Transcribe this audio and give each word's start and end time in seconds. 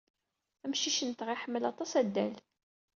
Amcic-nteɣ 0.65 1.29
iḥemmel 1.31 1.63
aṭas 1.71 1.91
adal. 2.01 2.35